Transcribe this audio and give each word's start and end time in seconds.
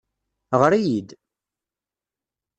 Ɣer-iyi-d! 0.59 1.09